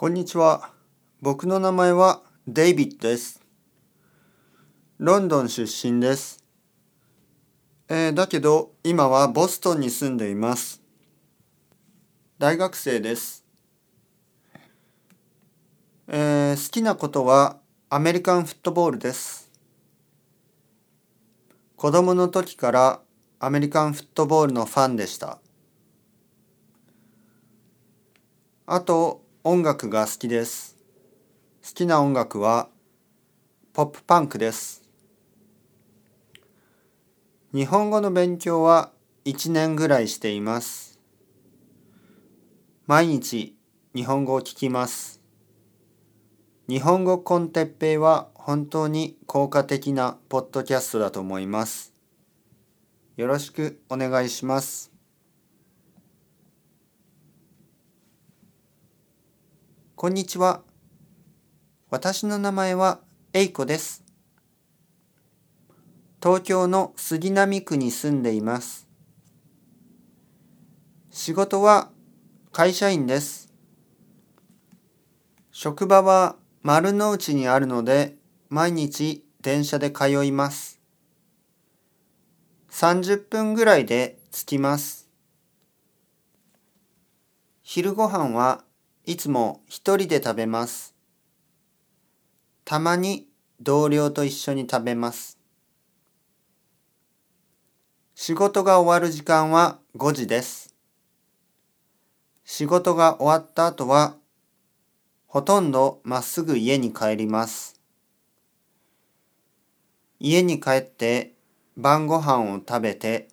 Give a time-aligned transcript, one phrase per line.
[0.00, 0.70] こんにちは。
[1.20, 3.42] 僕の名前はデイビッドです。
[4.98, 6.44] ロンドン出身です。
[7.88, 10.80] えーだけど今はボストンに住んでいます。
[12.38, 13.44] 大学生です。
[16.06, 17.58] えー好きなことは
[17.90, 19.50] アメリカンフットボールです。
[21.74, 23.00] 子供の時から
[23.40, 25.40] アメリカンフットボールのファンでした。
[28.64, 30.76] あと音楽が好きです。
[31.62, 32.68] 好きな音楽は
[33.72, 34.82] ポップパンクです。
[37.54, 38.90] 日本語の勉強は
[39.26, 40.98] 1年ぐらいしています。
[42.88, 43.56] 毎日
[43.94, 45.22] 日本語を聞きます。
[46.68, 51.94] 日本語コンテッペイは本当に効果的なポッドキャストだと思います。
[53.16, 54.97] よろしくお願いします。
[60.00, 60.62] こんにちは。
[61.90, 63.00] 私の名前は
[63.32, 64.04] エイコです。
[66.22, 68.86] 東京の杉並区に住んでいます。
[71.10, 71.90] 仕事は
[72.52, 73.52] 会社員です。
[75.50, 78.14] 職場は丸の内にあるので
[78.50, 80.80] 毎日電車で通います。
[82.70, 85.08] 30分ぐらいで着きます。
[87.62, 88.62] 昼ご飯は
[89.08, 90.94] いつも一人で食べます。
[92.66, 93.26] たまに
[93.58, 95.38] 同僚と一緒に食べます。
[98.14, 100.74] 仕事が終わる時間は5時です。
[102.44, 104.14] 仕事が終わった後は
[105.26, 107.80] ほとんどまっすぐ家に帰ります。
[110.20, 111.32] 家に帰って
[111.78, 113.28] 晩ご飯を食べて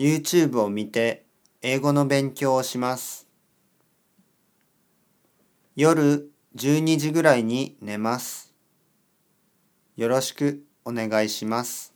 [0.00, 1.26] YouTube を見て
[1.62, 3.27] 英語の勉強をします。
[5.80, 8.52] 夜12時ぐらいに寝ます。
[9.94, 11.94] よろしくお願いします。